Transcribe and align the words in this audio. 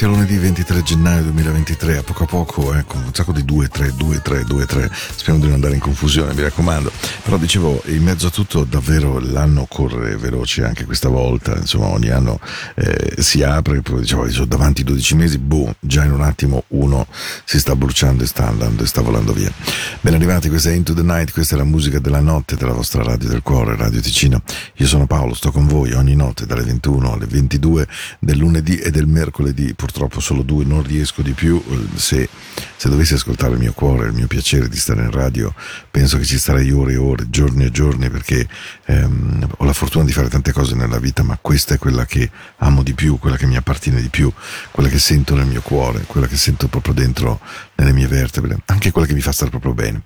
arrivati 0.00 0.04
a 0.04 0.08
lunedì 0.08 0.38
23 0.38 0.82
gennaio 0.82 1.22
2023, 1.24 1.98
a 1.98 2.02
poco 2.02 2.22
a 2.22 2.26
poco, 2.26 2.74
eh, 2.74 2.84
con 2.84 3.02
un 3.02 3.12
sacco 3.12 3.32
di 3.32 3.44
2, 3.44 3.68
3, 3.68 3.92
2, 3.94 4.22
3, 4.22 4.44
2, 4.44 4.66
3, 4.66 4.90
speriamo 4.92 5.40
di 5.40 5.44
non 5.46 5.54
andare 5.54 5.74
in 5.74 5.80
confusione, 5.80 6.32
mi 6.32 6.42
raccomando. 6.42 6.90
Però 7.22 7.36
dicevo, 7.36 7.82
in 7.86 8.02
mezzo 8.02 8.28
a 8.28 8.30
tutto 8.30 8.64
davvero 8.64 9.18
l'anno 9.18 9.66
corre 9.68 10.16
veloce 10.16 10.64
anche 10.64 10.84
questa 10.84 11.08
volta, 11.08 11.56
insomma 11.56 11.86
ogni 11.86 12.08
anno 12.08 12.40
eh, 12.76 13.16
si 13.18 13.42
apre, 13.42 13.82
poi 13.82 14.00
dicevo, 14.00 14.28
sono 14.30 14.46
davanti 14.46 14.84
12 14.84 15.14
mesi, 15.16 15.38
boh, 15.38 15.74
già 15.80 16.04
in 16.04 16.12
un 16.12 16.22
attimo 16.22 16.64
uno 16.68 17.06
si 17.44 17.58
sta 17.58 17.76
bruciando 17.76 18.22
e 18.22 18.26
sta 18.26 18.46
andando 18.46 18.82
e 18.82 18.86
sta 18.86 19.02
volando 19.02 19.32
via. 19.32 19.52
Ben 20.00 20.14
arrivati, 20.14 20.48
questa 20.48 20.70
è 20.70 20.72
Into 20.72 20.94
the 20.94 21.02
Night, 21.02 21.32
questa 21.32 21.54
è 21.56 21.58
la 21.58 21.64
musica 21.64 21.98
della 21.98 22.20
notte 22.20 22.56
della 22.56 22.72
vostra 22.72 23.02
radio 23.02 23.28
del 23.28 23.42
cuore, 23.42 23.76
Radio 23.76 24.00
Ticino. 24.00 24.42
Io 24.76 24.86
sono 24.86 25.06
Paolo, 25.06 25.34
sto 25.34 25.50
con 25.50 25.66
voi 25.66 25.92
ogni 25.92 26.14
notte 26.14 26.46
dalle 26.46 26.62
21 26.62 27.12
alle 27.12 27.26
22 27.26 27.86
del 28.18 28.38
lunedì 28.38 28.78
e 28.78 28.90
del 28.90 29.06
mercoledì, 29.06 29.74
purtroppo 29.90 30.20
solo 30.20 30.42
due, 30.42 30.64
non 30.64 30.84
riesco 30.84 31.20
di 31.20 31.32
più, 31.32 31.60
se, 31.96 32.28
se 32.76 32.88
dovessi 32.88 33.14
ascoltare 33.14 33.54
il 33.54 33.58
mio 33.58 33.72
cuore, 33.72 34.06
il 34.06 34.12
mio 34.12 34.28
piacere 34.28 34.68
di 34.68 34.76
stare 34.76 35.02
in 35.02 35.10
radio, 35.10 35.52
penso 35.90 36.16
che 36.16 36.24
ci 36.24 36.38
starei 36.38 36.70
ore 36.70 36.92
e 36.92 36.96
ore, 36.96 37.28
giorni 37.28 37.64
e 37.64 37.70
giorni, 37.72 38.08
perché 38.08 38.46
ehm, 38.86 39.48
ho 39.56 39.64
la 39.64 39.72
fortuna 39.72 40.04
di 40.04 40.12
fare 40.12 40.28
tante 40.28 40.52
cose 40.52 40.76
nella 40.76 41.00
vita, 41.00 41.24
ma 41.24 41.36
questa 41.40 41.74
è 41.74 41.78
quella 41.78 42.06
che 42.06 42.30
amo 42.58 42.84
di 42.84 42.94
più, 42.94 43.18
quella 43.18 43.36
che 43.36 43.46
mi 43.46 43.56
appartiene 43.56 44.00
di 44.00 44.08
più, 44.08 44.32
quella 44.70 44.88
che 44.88 45.00
sento 45.00 45.34
nel 45.34 45.46
mio 45.46 45.60
cuore, 45.60 46.04
quella 46.06 46.28
che 46.28 46.36
sento 46.36 46.68
proprio 46.68 46.94
dentro 46.94 47.40
nelle 47.74 47.92
mie 47.92 48.06
vertebre, 48.06 48.58
anche 48.66 48.92
quella 48.92 49.08
che 49.08 49.14
mi 49.14 49.20
fa 49.20 49.32
stare 49.32 49.50
proprio 49.50 49.74
bene. 49.74 50.02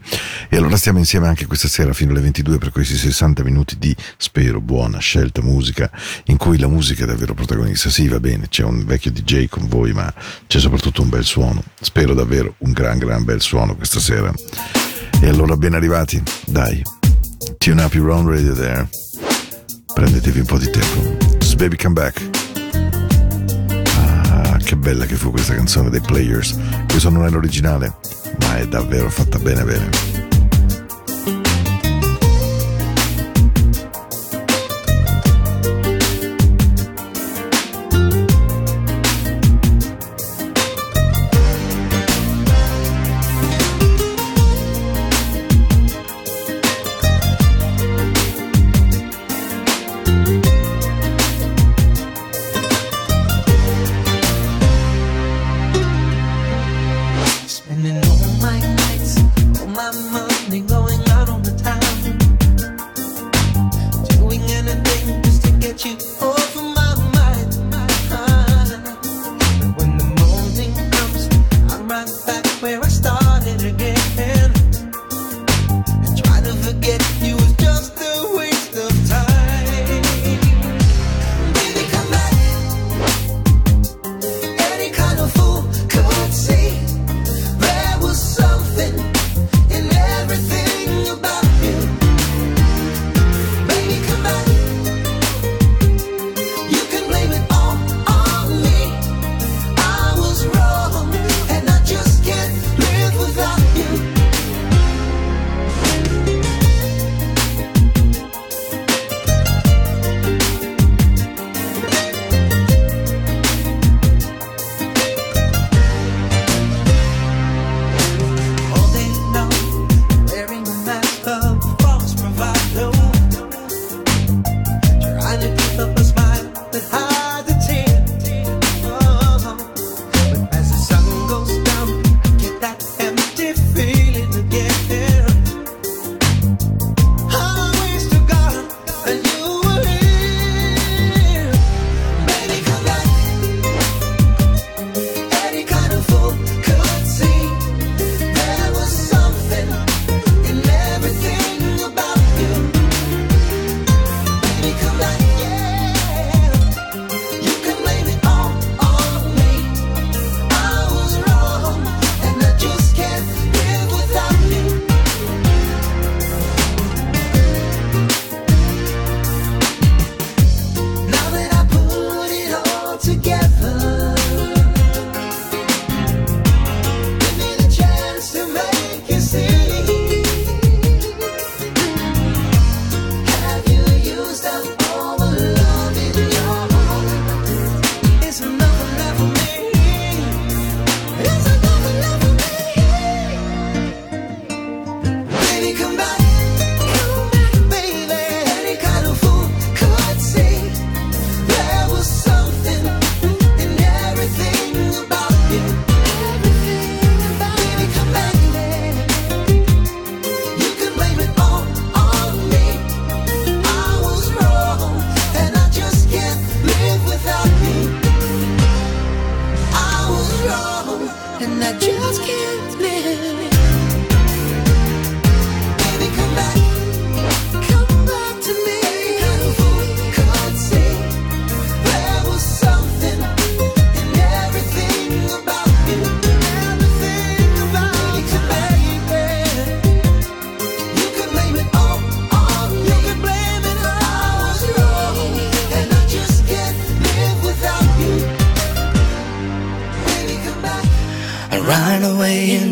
E 0.48 0.56
allora 0.56 0.76
stiamo 0.76 0.98
insieme 0.98 1.26
anche 1.26 1.44
questa 1.44 1.68
sera 1.68 1.92
fino 1.92 2.12
alle 2.12 2.20
22 2.20 2.56
per 2.56 2.70
questi 2.70 2.96
60 2.96 3.42
minuti 3.42 3.76
di, 3.78 3.94
spero, 4.16 4.60
buona 4.60 4.98
scelta 4.98 5.42
musica, 5.42 5.90
in 6.24 6.38
cui 6.38 6.58
la 6.58 6.68
musica 6.68 7.04
è 7.04 7.06
davvero 7.06 7.34
protagonista. 7.34 7.90
Sì, 7.90 8.08
va 8.08 8.20
bene, 8.20 8.48
c'è 8.48 8.62
un 8.62 8.84
vecchio 8.86 9.10
DJ 9.10 9.48
con 9.48 9.68
voi, 9.74 9.92
ma 9.92 10.12
c'è 10.46 10.60
soprattutto 10.60 11.02
un 11.02 11.08
bel 11.08 11.24
suono. 11.24 11.62
Spero 11.80 12.14
davvero 12.14 12.54
un 12.58 12.70
gran, 12.70 12.98
gran 12.98 13.24
bel 13.24 13.40
suono 13.40 13.74
questa 13.74 13.98
sera. 13.98 14.32
E 15.20 15.28
allora 15.28 15.56
ben 15.56 15.74
arrivati, 15.74 16.22
dai, 16.46 16.80
tune 17.58 17.82
up 17.82 17.92
your 17.94 18.10
own 18.10 18.28
radio 18.28 18.54
there. 18.54 18.88
Prendetevi 19.92 20.40
un 20.40 20.46
po' 20.46 20.58
di 20.58 20.70
tempo. 20.70 21.16
Just 21.38 21.56
baby 21.56 21.76
come 21.76 21.94
back. 21.94 22.22
Ah, 24.30 24.58
che 24.58 24.76
bella 24.76 25.06
che 25.06 25.16
fu 25.16 25.30
questa 25.30 25.54
canzone 25.54 25.90
dei 25.90 26.00
Players. 26.00 26.56
Questo 26.88 27.10
non 27.10 27.24
è 27.24 27.30
l'originale, 27.30 27.96
ma 28.40 28.56
è 28.56 28.68
davvero 28.68 29.10
fatta 29.10 29.38
bene 29.38 29.64
bene. 29.64 30.13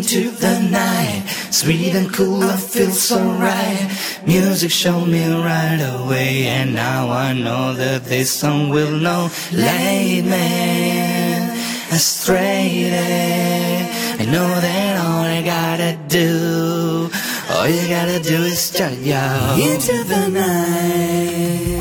Into 0.02 0.30
the 0.30 0.60
night. 0.70 1.24
Sweet 1.50 1.94
and 1.94 2.12
cool, 2.12 2.42
I 2.42 2.56
feel 2.56 2.90
so 2.90 3.18
right. 3.18 3.88
Music 4.26 4.70
showed 4.70 5.06
me 5.06 5.24
right 5.26 5.80
away, 5.94 6.46
and 6.46 6.74
now 6.74 7.10
I 7.10 7.32
know 7.32 7.74
that 7.74 8.04
this 8.04 8.30
song 8.32 8.68
will 8.70 8.90
know. 8.90 9.30
Lead 9.52 10.24
me 10.24 10.46
astray. 11.90 12.90
I 14.18 14.24
know 14.26 14.48
that 14.60 14.96
all 15.04 15.24
I 15.24 15.42
gotta 15.42 15.98
do, 16.08 17.10
all 17.50 17.68
you 17.68 17.88
gotta 17.88 18.20
do 18.20 18.42
is 18.42 18.58
start 18.58 18.98
yo 18.98 19.56
into 19.58 20.04
the 20.04 20.28
night. 20.28 21.71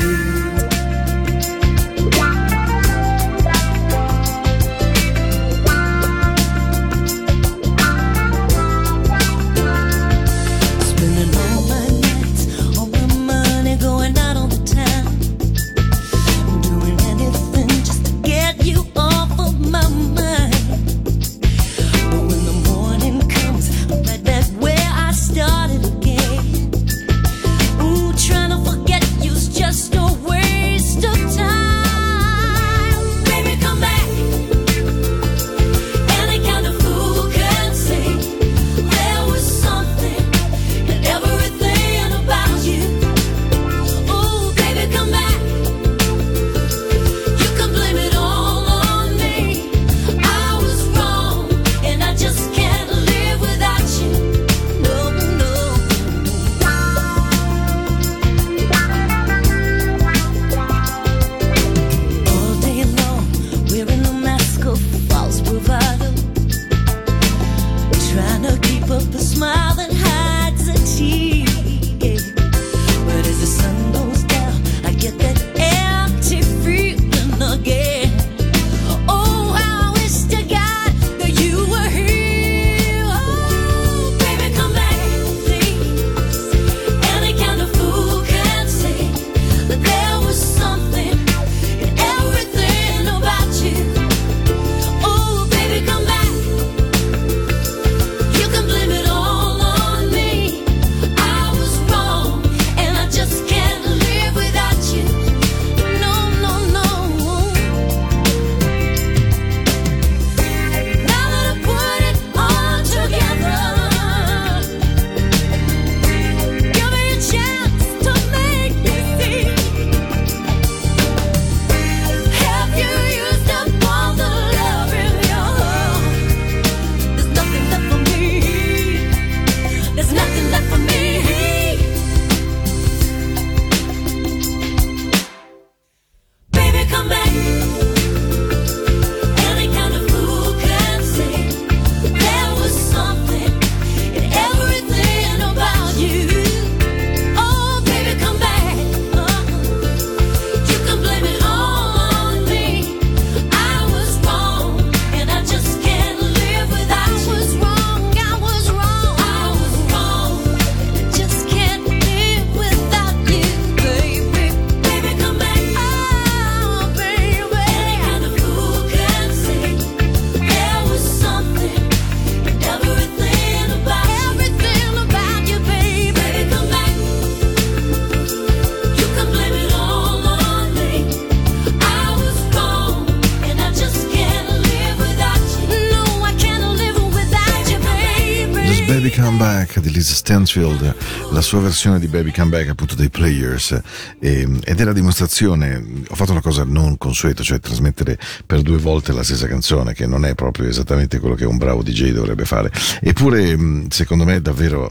Stansfield, 190.32 190.94
la 191.30 191.42
sua 191.42 191.60
versione 191.60 191.98
di 191.98 192.06
Baby 192.06 192.32
Come 192.32 192.48
Back 192.48 192.70
appunto 192.70 192.94
dei 192.94 193.10
Players 193.10 193.78
e- 194.18 194.48
ed 194.64 194.80
è 194.80 194.84
la 194.84 194.94
dimostrazione, 194.94 196.02
ho 196.08 196.14
fatto 196.14 196.30
una 196.30 196.40
cosa 196.40 196.64
non 196.64 196.96
consueta, 196.96 197.42
cioè 197.42 197.60
trasmettere 197.60 198.18
per 198.46 198.62
due 198.62 198.78
volte 198.78 199.12
la 199.12 199.22
stessa 199.22 199.46
canzone 199.46 199.92
che 199.92 200.06
non 200.06 200.24
è 200.24 200.34
proprio 200.34 200.68
esattamente 200.68 201.18
quello 201.18 201.34
che 201.34 201.44
un 201.44 201.58
bravo 201.58 201.82
DJ 201.82 202.12
dovrebbe 202.12 202.46
fare, 202.46 202.72
eppure 203.02 203.58
secondo 203.90 204.24
me 204.24 204.40
davvero 204.40 204.90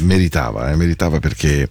meritava, 0.00 0.70
eh, 0.70 0.76
meritava 0.76 1.18
perché 1.18 1.66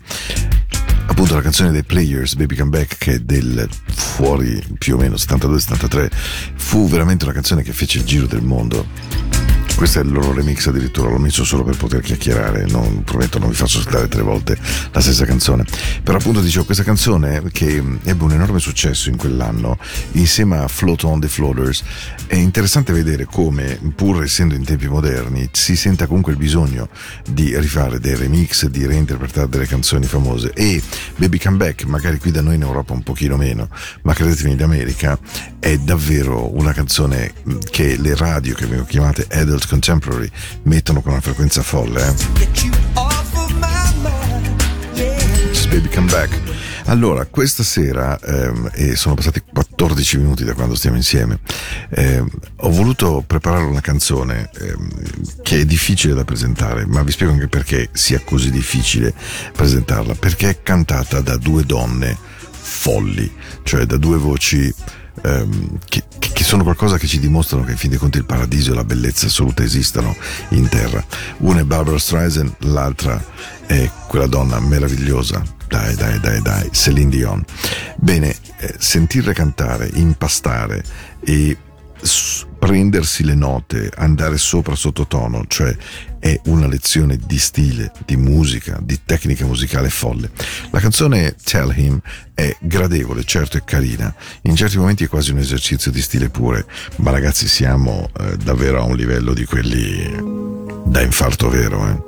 appunto 1.06 1.36
la 1.36 1.42
canzone 1.42 1.70
dei 1.70 1.84
Players, 1.84 2.34
Baby 2.34 2.56
Come 2.56 2.72
Back, 2.72 2.98
che 2.98 3.14
è 3.14 3.20
del 3.20 3.70
fuori 3.86 4.60
più 4.80 4.96
o 4.96 4.98
meno 4.98 5.18
72-73, 5.18 6.10
fu 6.56 6.90
veramente 6.90 7.26
una 7.26 7.34
canzone 7.34 7.62
che 7.62 7.74
fece 7.74 8.00
il 8.00 8.06
giro 8.06 8.26
del 8.26 8.42
mondo. 8.42 9.43
Questo 9.76 10.00
è 10.00 10.04
il 10.04 10.12
loro 10.12 10.32
remix 10.32 10.68
addirittura, 10.68 11.10
l'ho 11.10 11.18
messo 11.18 11.44
solo 11.44 11.64
per 11.64 11.76
poter 11.76 12.00
chiacchierare, 12.00 12.66
non, 12.68 13.04
prometto 13.04 13.38
non 13.38 13.50
vi 13.50 13.56
faccio 13.56 13.80
ascoltare 13.80 14.08
tre 14.08 14.22
volte 14.22 14.58
la 14.92 15.02
stessa 15.02 15.26
canzone. 15.26 15.66
Però 16.02 16.18
appunto 16.18 16.40
dicevo, 16.40 16.64
questa 16.64 16.84
canzone 16.84 17.44
che 17.52 17.84
ebbe 18.04 18.24
un 18.24 18.32
enorme 18.32 18.60
successo 18.60 19.10
in 19.10 19.18
quell'anno 19.18 19.78
insieme 20.14 20.58
a 20.58 20.68
Float 20.68 21.04
on 21.04 21.20
the 21.20 21.28
Floaters, 21.28 21.84
è 22.28 22.36
interessante 22.36 22.94
vedere 22.94 23.26
come, 23.26 23.80
pur 23.96 24.24
essendo 24.24 24.54
in 24.54 24.64
tempi 24.64 24.88
moderni, 24.88 25.50
si 25.52 25.76
senta 25.76 26.08
comunque 26.08 26.32
il 26.32 26.38
bisogno 26.38 26.88
di 27.30 27.58
rifare 27.60 28.00
dei 28.00 28.16
remix, 28.16 28.68
di 28.68 28.86
reinterpretare 28.86 29.50
delle 29.50 29.66
canzoni 29.66 30.06
famose 30.06 30.54
e 30.54 30.82
Baby 31.18 31.40
Come 31.40 31.58
Back, 31.58 31.84
magari 31.86 32.20
qui 32.20 32.32
da 32.32 32.42
noi 32.42 32.56
in 32.56 32.62
Europa 32.62 32.94
un 32.94 33.04
pochino 33.04 33.36
meno, 33.36 33.68
ma 34.04 34.14
credetemi 34.14 34.54
in 34.54 34.64
America, 34.64 35.20
è 35.60 35.78
davvero 35.78 36.56
una 36.56 36.74
canzone 36.74 37.34
che 37.70 37.98
le 37.98 38.16
radio 38.16 38.54
che 38.56 38.66
vengono 38.66 38.88
chiamate 38.88 39.28
Adult 39.30 39.63
Contemporary 39.68 40.30
mettono 40.64 41.02
con 41.02 41.12
una 41.12 41.22
frequenza 41.22 41.62
folle. 41.62 42.08
Eh? 42.08 42.82
Baby 45.74 45.90
Come 45.90 46.12
Back. 46.12 46.40
Allora, 46.86 47.26
questa 47.26 47.64
sera, 47.64 48.20
ehm, 48.20 48.70
e 48.74 48.96
sono 48.96 49.16
passati 49.16 49.42
14 49.52 50.18
minuti 50.18 50.44
da 50.44 50.54
quando 50.54 50.76
stiamo 50.76 50.98
insieme, 50.98 51.40
ehm, 51.90 52.30
ho 52.58 52.70
voluto 52.70 53.24
preparare 53.26 53.64
una 53.64 53.82
canzone 53.82 54.52
ehm, 54.54 55.42
che 55.42 55.62
è 55.62 55.66
difficile 55.66 56.14
da 56.14 56.24
presentare, 56.26 56.86
ma 56.86 57.02
vi 57.02 57.12
spiego 57.12 57.32
anche 57.32 57.48
perché 57.48 57.90
sia 57.92 58.22
così 58.24 58.52
difficile 58.52 59.14
presentarla, 59.52 60.14
perché 60.14 60.50
è 60.50 60.62
cantata 60.62 61.22
da 61.22 61.38
due 61.38 61.64
donne 61.64 62.16
folli, 62.52 63.32
cioè 63.64 63.86
da 63.86 63.98
due 63.98 64.18
voci 64.18 64.72
ehm, 65.24 65.80
che, 65.88 66.04
che, 66.20 66.44
sono 66.44 66.64
qualcosa 66.64 66.98
che 66.98 67.08
ci 67.08 67.20
dimostrano 67.20 67.64
che 67.64 67.72
in 67.72 67.78
fin 67.78 67.90
dei 67.90 68.00
conti 68.00 68.18
il 68.18 68.26
paradiso 68.26 68.72
e 68.72 68.76
la 68.76 68.84
bellezza 68.84 69.28
assoluta 69.28 69.64
esistono 69.64 70.16
in 70.50 70.68
terra. 70.70 71.04
Una 71.38 71.62
è 71.62 71.64
Barbara 71.64 71.98
Streisand, 71.98 72.56
l'altra 72.60 73.24
è 73.66 73.90
quella 74.08 74.28
donna 74.28 74.60
meravigliosa. 74.60 75.44
Dai, 75.68 75.96
dai, 75.96 76.20
dai, 76.20 76.42
dai, 76.42 76.70
Celine 76.72 77.10
Dion. 77.10 77.44
Bene, 77.96 78.36
eh, 78.58 78.76
sentirla 78.78 79.34
cantare, 79.34 79.90
impastare 79.94 80.84
e 81.22 81.58
prendersi 82.60 83.24
le 83.24 83.34
note, 83.34 83.92
andare 83.96 84.38
sopra 84.38 84.76
sottotono, 84.76 85.46
cioè 85.48 85.76
è 86.24 86.40
una 86.46 86.68
lezione 86.68 87.18
di 87.18 87.38
stile, 87.38 87.92
di 88.06 88.16
musica, 88.16 88.80
di 88.82 88.98
tecnica 89.04 89.46
musicale 89.46 89.90
folle. 89.90 90.32
La 90.70 90.80
canzone 90.80 91.36
Tell 91.44 91.78
Him 91.78 92.00
è 92.34 92.56
gradevole, 92.62 93.26
certo 93.26 93.58
è 93.58 93.64
carina, 93.66 94.16
in 94.44 94.56
certi 94.56 94.78
momenti 94.78 95.04
è 95.04 95.10
quasi 95.10 95.32
un 95.32 95.40
esercizio 95.40 95.92
di 95.92 96.02
stile 96.02 96.30
pure, 96.30 96.66
ma 97.00 97.12
ragazzi 97.12 97.46
siamo 97.50 98.10
eh, 98.18 98.38
davvero 98.38 98.80
a 98.80 98.86
un 98.86 98.96
livello 98.96 99.34
di 99.34 99.44
quelli 99.44 100.02
eh, 100.02 100.24
da 100.86 101.02
infarto 101.02 101.50
vero, 101.50 101.90
eh. 101.90 102.02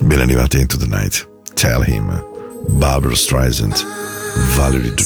Ben 0.00 0.20
arrivati 0.20 0.58
into 0.58 0.78
the 0.78 0.86
night. 0.86 1.28
Tell 1.52 1.84
Him, 1.86 2.24
Barbara 2.68 3.14
Streisand, 3.14 3.84
Valerie 4.56 4.94
Du, 4.94 5.04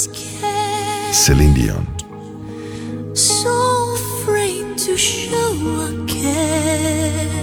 Celine 1.13 1.53
Dion. 1.53 1.85
So 3.13 3.97
afraid 4.23 4.77
to 4.77 4.97
show 4.97 5.81
again. 5.89 7.36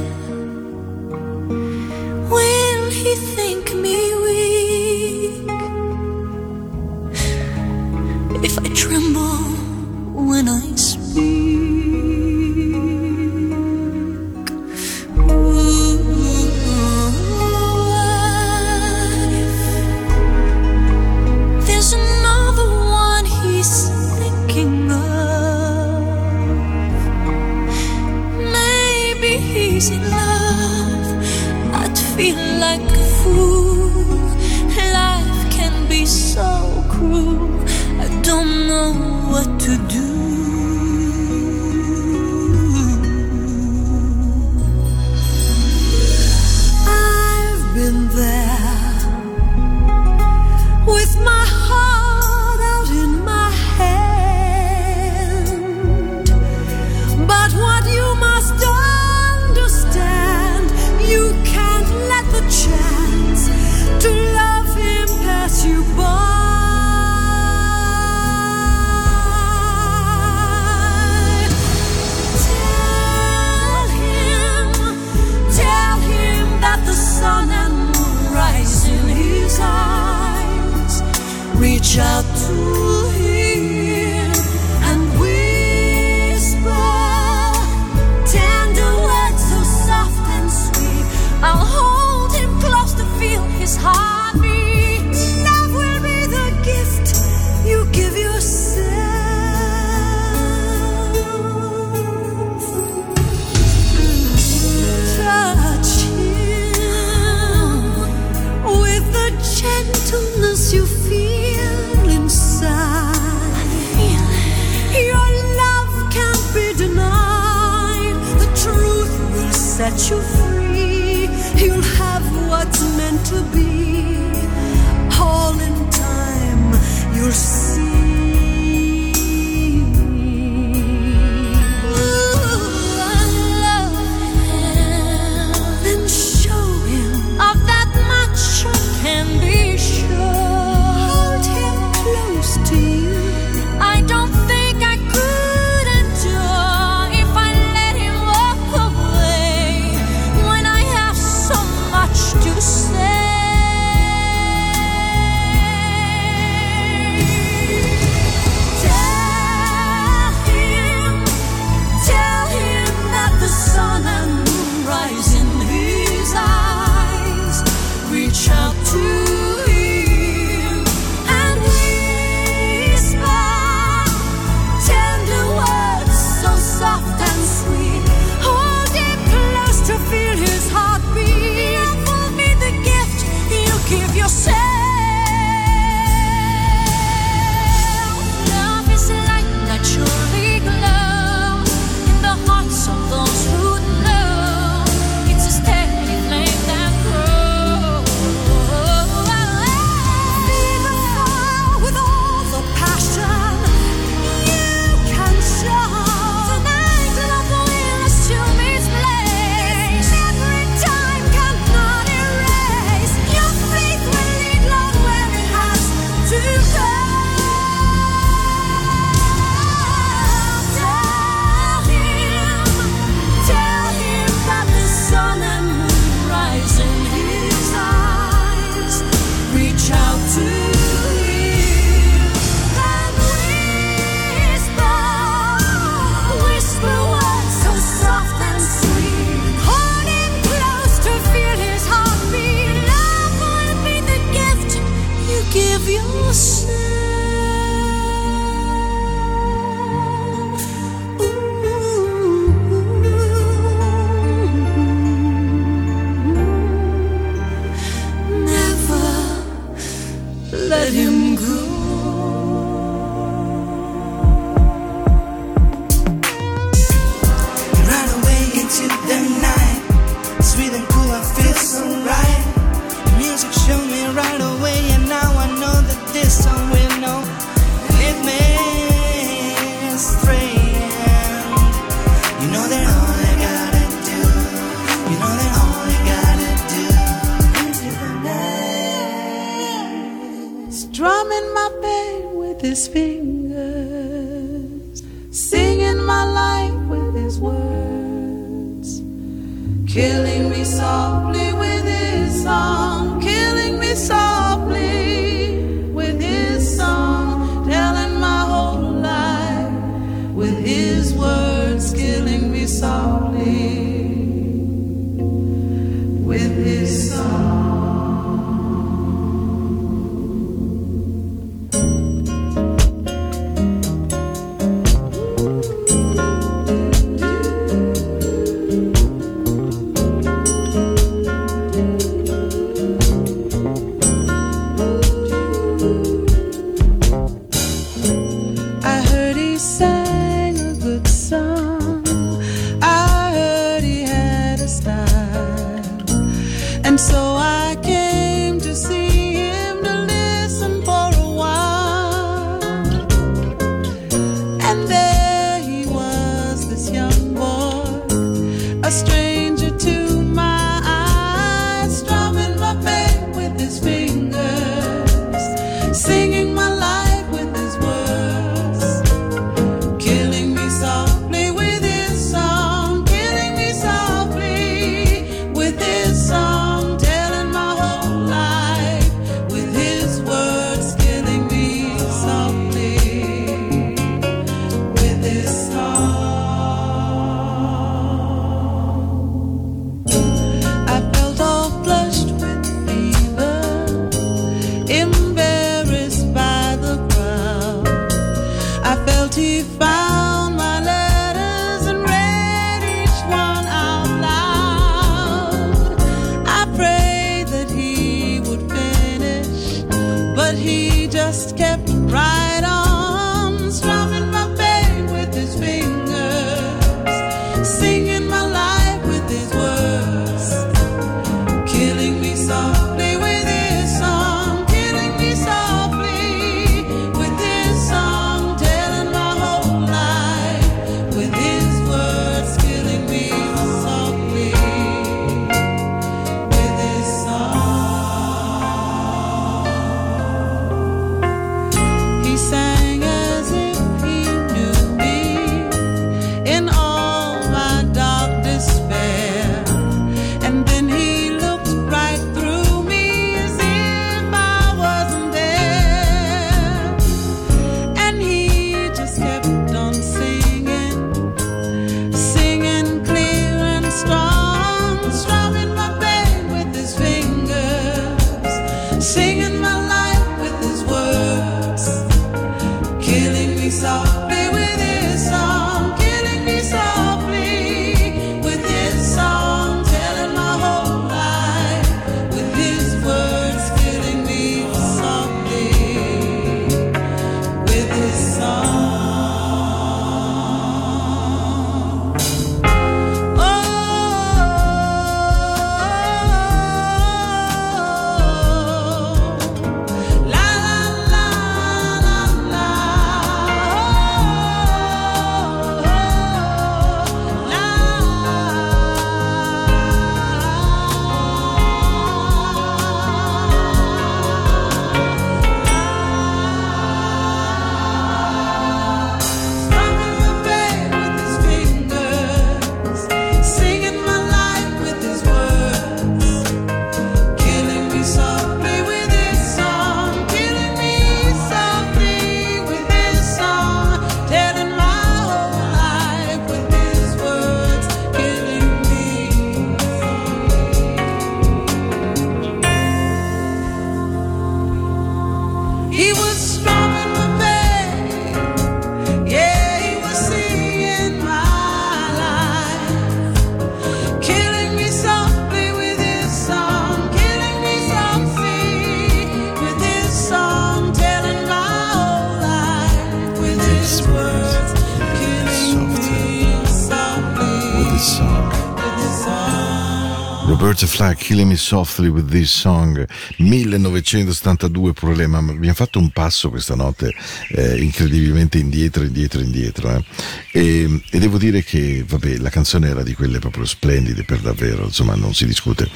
Birds 570.74 570.86
Fly, 570.88 571.14
Killing 571.14 571.50
Me 571.50 571.56
Softly 571.56 572.08
with 572.08 572.32
This 572.32 572.52
Song, 572.52 573.08
1972 573.38 574.94
problema 574.94 575.38
abbiamo 575.38 575.76
fatto 575.76 576.00
un 576.00 576.10
passo 576.10 576.50
questa 576.50 576.74
notte 576.74 577.14
eh, 577.50 577.80
incredibilmente 577.80 578.58
indietro, 578.58 579.04
indietro, 579.04 579.40
indietro. 579.42 579.96
Eh. 579.96 580.04
E, 580.52 581.02
e, 581.12 581.20
devo 581.20 581.38
dire 581.38 581.64
che, 581.64 582.04
vabbè, 582.08 582.38
la 582.38 582.50
canzone 582.50 582.90
era 582.90 583.04
di 583.04 583.14
quelle 583.14 583.38
proprio 583.38 583.66
splendide 583.66 584.24
per 584.24 584.40
davvero, 584.40 584.86
insomma, 584.86 585.14
non 585.14 585.36
si 585.36 585.46
discute. 585.46 585.88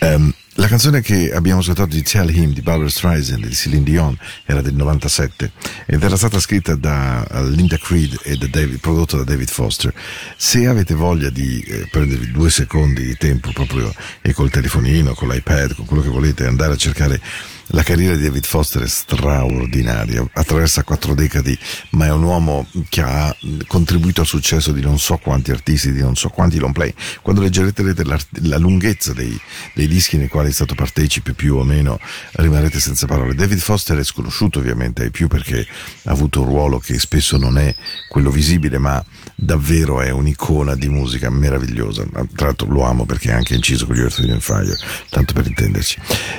Um, 0.00 0.34
la 0.60 0.66
canzone 0.66 1.00
che 1.00 1.32
abbiamo 1.32 1.60
ascoltato 1.60 1.94
di 1.94 2.02
Tell 2.02 2.28
Him 2.28 2.52
di 2.52 2.60
Barbara 2.60 2.90
Streisand 2.90 3.46
di 3.46 3.54
Celine 3.54 3.84
Dion 3.84 4.18
era 4.44 4.60
del 4.60 4.74
97 4.74 5.52
ed 5.86 6.02
era 6.02 6.16
stata 6.16 6.38
scritta 6.38 6.74
da 6.74 7.26
eh, 7.26 7.44
Linda 7.44 7.78
Creed 7.78 8.18
e 8.24 8.36
da 8.36 8.46
David, 8.46 8.78
prodotta 8.80 9.16
da 9.16 9.24
David 9.24 9.48
Foster. 9.48 9.94
Se 10.36 10.66
avete 10.66 10.94
voglia 10.94 11.30
di 11.30 11.60
eh, 11.60 11.86
prendervi 11.90 12.32
due 12.32 12.50
secondi 12.50 13.04
di 13.04 13.16
tempo 13.16 13.52
proprio 13.52 13.90
e 14.20 14.32
col 14.32 14.50
telefonino, 14.50 15.14
con 15.14 15.28
l'iPad, 15.28 15.74
con 15.74 15.84
quello 15.84 16.02
che 16.02 16.08
volete, 16.08 16.46
andare 16.46 16.72
a 16.72 16.76
cercare 16.76 17.20
la 17.72 17.82
carriera 17.82 18.14
di 18.14 18.22
David 18.22 18.44
Foster 18.44 18.82
è 18.82 18.88
straordinaria, 18.88 20.26
attraversa 20.32 20.82
quattro 20.82 21.14
decadi, 21.14 21.56
ma 21.90 22.06
è 22.06 22.12
un 22.12 22.22
uomo 22.22 22.66
che 22.88 23.02
ha 23.02 23.34
contribuito 23.66 24.22
al 24.22 24.26
successo 24.26 24.72
di 24.72 24.80
non 24.80 24.98
so 24.98 25.18
quanti 25.18 25.50
artisti, 25.50 25.92
di 25.92 26.00
non 26.00 26.16
so 26.16 26.28
quanti 26.30 26.58
long 26.58 26.72
play. 26.72 26.92
Quando 27.22 27.42
leggerete 27.42 28.04
la, 28.04 28.58
lunghezza 28.58 29.12
dei, 29.12 29.38
dei 29.74 29.86
dischi 29.86 30.16
nei 30.16 30.28
quali 30.28 30.48
è 30.48 30.52
stato 30.52 30.74
partecipe 30.74 31.32
più 31.32 31.56
o 31.56 31.64
meno, 31.64 31.98
rimarrete 32.32 32.80
senza 32.80 33.06
parole. 33.06 33.34
David 33.34 33.58
Foster 33.58 33.98
è 33.98 34.04
sconosciuto 34.04 34.58
ovviamente 34.58 35.02
ai 35.02 35.10
più 35.10 35.28
perché 35.28 35.66
ha 36.04 36.10
avuto 36.10 36.40
un 36.40 36.46
ruolo 36.46 36.78
che 36.78 36.98
spesso 36.98 37.36
non 37.36 37.58
è 37.58 37.74
quello 38.08 38.30
visibile, 38.30 38.78
ma 38.78 39.02
davvero 39.34 40.00
è 40.00 40.10
un'icona 40.10 40.74
di 40.74 40.88
musica 40.88 41.30
meravigliosa. 41.30 42.04
Tra 42.34 42.46
l'altro 42.46 42.68
lo 42.70 42.82
amo 42.82 43.04
perché 43.04 43.32
ha 43.32 43.36
anche 43.36 43.54
inciso 43.54 43.86
con 43.86 43.94
gli 43.94 44.00
Earth, 44.00 44.18
Wind 44.18 44.40
Fire, 44.40 44.76
tanto 45.08 45.32
per 45.32 45.46
intenderci. 45.46 45.98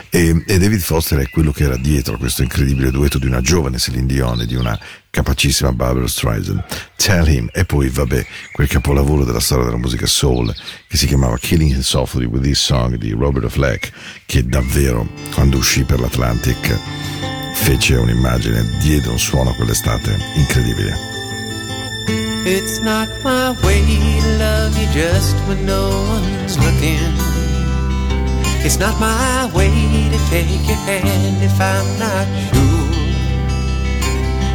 E, 0.09 0.43
e 0.45 0.57
David 0.57 0.81
Foster 0.81 1.19
è 1.21 1.29
quello 1.29 1.51
che 1.51 1.63
era 1.63 1.77
dietro 1.77 2.15
a 2.15 2.17
questo 2.17 2.41
incredibile 2.41 2.91
duetto 2.91 3.17
di 3.17 3.27
una 3.27 3.41
giovane 3.41 3.77
Celine 3.77 4.05
Dion 4.05 4.41
e 4.41 4.45
di 4.45 4.55
una 4.55 4.77
capacissima 5.09 5.71
Barbara 5.71 6.07
Streisand. 6.07 6.63
Tell 6.95 7.27
Him 7.27 7.49
e 7.53 7.65
poi 7.65 7.89
vabbè 7.89 8.25
quel 8.51 8.67
capolavoro 8.67 9.23
della 9.23 9.39
storia 9.39 9.65
della 9.65 9.77
musica 9.77 10.05
soul 10.05 10.53
che 10.87 10.97
si 10.97 11.07
chiamava 11.07 11.37
Killing 11.37 11.71
Him 11.71 11.81
Softly 11.81 12.25
with 12.25 12.43
This 12.43 12.63
Song 12.63 12.95
di 12.95 13.11
Robert 13.11 13.49
Fleck 13.49 13.91
che 14.25 14.45
davvero 14.45 15.07
quando 15.33 15.57
uscì 15.57 15.83
per 15.83 15.99
l'Atlantic 15.99 16.77
fece 17.53 17.95
un'immagine, 17.95 18.79
diede 18.81 19.09
un 19.09 19.19
suono 19.19 19.53
quell'estate 19.53 20.17
incredibile. 20.35 21.11
It's 22.43 22.79
not 22.79 23.07
my 23.23 23.55
way 23.63 23.81
to 23.85 24.27
love 24.39 24.75
you 24.75 24.87
just 24.93 25.35
when 25.47 25.63
no 25.65 25.89
one's. 25.89 26.70
It's 28.63 28.77
not 28.77 28.99
my 28.99 29.49
way 29.55 29.73
to 30.13 30.19
take 30.29 30.67
your 30.67 30.77
hand 30.77 31.41
if 31.41 31.59
I'm 31.59 31.87
not 31.97 32.25
sure. 32.53 32.61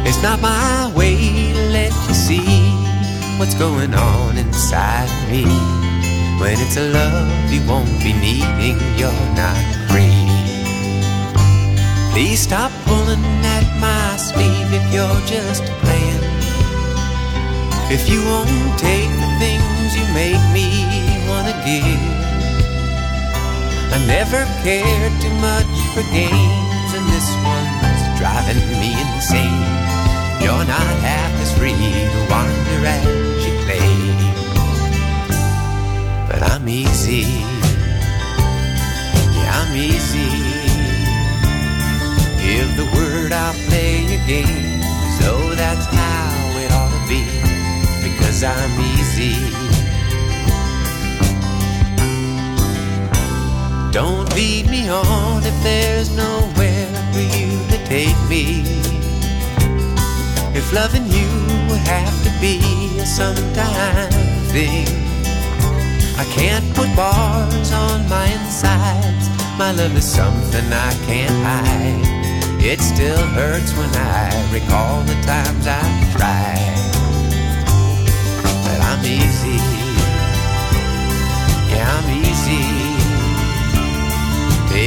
It's 0.07 0.23
not 0.23 0.41
my 0.41 0.91
way 0.95 1.17
to 1.53 1.69
let 1.69 1.91
you 2.07 2.13
see 2.13 2.71
what's 3.37 3.53
going 3.55 3.93
on 3.93 4.37
inside 4.37 5.11
me. 5.29 5.43
When 6.39 6.55
it's 6.57 6.77
a 6.77 6.87
love 6.87 7.51
you 7.51 7.59
won't 7.67 7.91
be 8.01 8.13
needing, 8.13 8.79
you're 8.95 9.11
not 9.35 9.59
free. 9.91 10.23
Please 12.13 12.39
stop 12.39 12.71
pulling 12.85 13.23
at 13.43 13.67
my 13.81 14.15
sleeve 14.15 14.71
if 14.71 14.85
you're 14.93 15.21
just 15.27 15.63
playing. 15.83 16.23
If 17.91 18.09
you 18.09 18.23
won't 18.23 18.79
take 18.79 19.11
the 19.19 19.31
things 19.43 19.97
you 19.97 20.05
make 20.13 20.43
me 20.55 21.27
wanna 21.27 21.53
give. 21.65 22.36
I 23.89 23.97
never 24.05 24.43
cared 24.63 25.13
too 25.21 25.33
much 25.39 25.73
for 25.93 26.03
games, 26.11 26.89
and 26.93 27.05
this 27.09 27.29
one's 27.43 28.19
driving 28.19 28.61
me 28.79 28.91
insane. 28.99 29.63
You're 30.41 30.65
not 30.65 30.87
half 31.01 31.33
as 31.41 31.51
free 31.57 31.71
to 31.73 32.19
wander 32.29 32.85
as 32.85 33.45
you 33.45 33.53
claim. 33.65 34.15
But 36.27 36.43
I'm 36.51 36.67
easy. 36.67 37.25
Yeah, 39.35 39.61
I'm 39.61 39.75
easy. 39.75 40.29
Give 42.43 42.69
the 42.75 42.85
word, 42.95 43.31
I'll 43.31 43.53
play 43.67 44.03
your 44.03 44.23
game. 44.27 44.81
So 45.19 45.55
that's 45.55 45.85
how 45.85 46.59
it 46.59 46.71
ought 46.71 46.91
to 46.91 47.01
be. 47.07 47.23
Because 48.03 48.43
I'm 48.43 48.79
easy. 48.81 49.66
Don't 53.97 54.31
lead 54.35 54.69
me 54.69 54.87
on 54.89 55.41
if 55.43 55.63
there's 55.63 56.15
nowhere 56.15 56.87
for 57.13 57.19
you 57.19 57.49
to 57.71 57.77
take 57.85 58.19
me. 58.29 58.61
If 60.53 60.71
loving 60.71 61.07
you 61.07 61.27
would 61.67 61.81
have 61.81 62.15
to 62.23 62.29
be 62.39 62.59
a 63.01 63.07
sometime 63.07 64.11
thing, 64.53 64.85
I 66.15 66.25
can't 66.29 66.63
put 66.75 66.95
bars 66.95 67.71
on 67.71 68.07
my 68.07 68.27
insides. 68.27 69.29
My 69.57 69.71
love 69.71 69.97
is 69.97 70.05
something 70.05 70.65
I 70.71 70.93
can't 71.07 71.33
hide. 71.41 72.61
It 72.63 72.79
still 72.79 73.25
hurts 73.33 73.75
when 73.75 73.89
I 73.95 74.29
recall 74.53 75.01
the 75.05 75.17
times 75.25 75.65
I've 75.65 76.11
tried. 76.13 76.77
But 78.61 78.79
I'm 78.79 79.03
easy. 79.03 79.57
Yeah, 81.73 81.97
I'm 81.97 82.23
easy. 82.23 82.76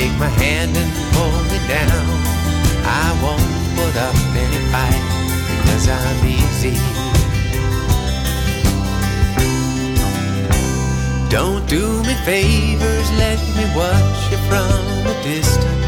Take 0.00 0.18
my 0.18 0.32
hand 0.40 0.74
and 0.74 0.90
pull 1.12 1.36
me 1.52 1.60
down. 1.68 2.06
I 2.88 3.08
won't 3.20 3.52
put 3.76 3.94
up 4.00 4.16
any 4.32 4.60
fight 4.72 5.04
because 5.60 5.88
I'm 5.92 6.20
easy. 6.24 6.72
Don't 11.28 11.68
do 11.68 11.84
me 12.08 12.14
favors, 12.24 13.08
let 13.20 13.40
me 13.56 13.64
watch 13.76 14.20
you 14.32 14.38
from 14.48 14.72
a 15.04 15.14
distance. 15.20 15.84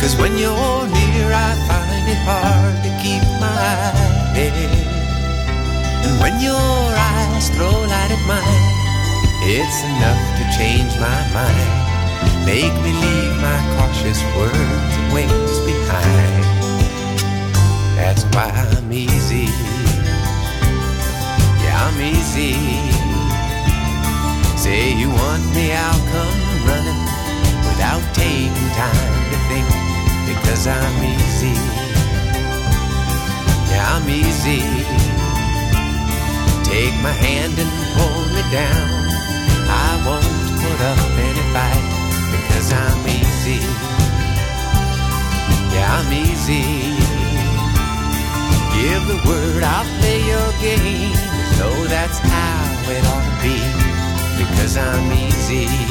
Cause 0.00 0.16
when 0.18 0.36
you're 0.36 0.86
near, 0.90 1.30
I 1.30 1.50
find 1.70 2.04
it 2.10 2.20
hard 2.26 2.76
to 2.82 2.90
keep 2.98 3.22
my 3.38 3.94
head. 4.34 4.58
And 6.02 6.18
when 6.18 6.34
your 6.42 6.82
eyes 6.98 7.48
throw 7.54 7.70
light 7.70 8.10
at 8.10 8.22
mine, 8.26 8.66
it's 9.46 9.84
enough 9.86 10.22
to 10.38 10.44
change 10.58 10.90
my 10.98 11.20
mind. 11.32 11.79
Make 12.44 12.72
me 12.82 12.92
leave 12.92 13.36
my 13.40 13.58
cautious 13.76 14.20
words 14.36 14.92
and 14.98 15.12
ways 15.12 15.58
behind. 15.68 16.44
That's 17.96 18.24
why 18.34 18.48
I'm 18.50 18.90
easy. 18.90 19.46
Yeah, 21.62 21.86
I'm 21.86 22.00
easy. 22.00 22.56
Say 24.56 24.92
you 24.94 25.10
want 25.10 25.44
me, 25.54 25.72
I'll 25.72 26.04
come 26.12 26.40
running 26.66 27.02
without 27.68 28.02
taking 28.14 28.70
time 28.74 29.20
to 29.30 29.38
think 29.48 29.68
because 30.30 30.66
I'm 30.66 31.04
easy. 31.04 31.56
Yeah, 33.70 33.94
I'm 33.94 34.08
easy. 34.08 34.60
Take 36.64 36.96
my 37.02 37.12
hand 37.12 37.54
and 37.58 37.72
pull 37.94 38.20
me 38.34 38.42
down. 38.50 39.00
I 39.68 40.02
won't 40.06 40.60
put 40.60 40.80
up 40.80 40.98
any 41.18 41.44
fight 41.52 41.99
because 42.60 42.72
I'm 42.74 43.08
easy. 43.08 43.60
Yeah, 45.72 45.96
I'm 45.96 46.12
easy. 46.12 46.60
Give 48.76 49.06
the 49.08 49.16
word, 49.26 49.62
I'll 49.62 49.84
play 49.98 50.20
your 50.26 50.52
game. 50.60 51.14
So 51.56 51.70
that's 51.86 52.18
how 52.18 52.90
it 52.90 53.02
ought 53.06 53.24
to 53.24 53.36
be 53.42 54.44
because 54.44 54.76
I'm 54.76 55.10
easy. 55.10 55.89